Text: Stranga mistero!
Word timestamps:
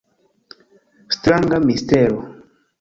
Stranga 1.17 1.61
mistero! 1.69 2.19